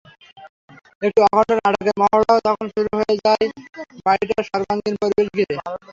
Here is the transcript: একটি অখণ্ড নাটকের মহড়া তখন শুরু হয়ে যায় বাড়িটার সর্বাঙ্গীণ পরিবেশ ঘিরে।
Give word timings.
একটি 1.01 1.19
অখণ্ড 1.27 1.51
নাটকের 1.57 1.95
মহড়া 2.01 2.35
তখন 2.47 2.65
শুরু 2.75 2.89
হয়ে 2.99 3.15
যায় 3.19 3.45
বাড়িটার 4.05 4.43
সর্বাঙ্গীণ 4.49 4.95
পরিবেশ 5.01 5.27
ঘিরে। 5.35 5.55